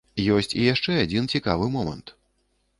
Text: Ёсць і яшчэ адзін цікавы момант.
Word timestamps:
Ёсць 0.35 0.49
і 0.61 0.65
яшчэ 0.73 0.97
адзін 1.03 1.29
цікавы 1.35 1.71
момант. 1.79 2.13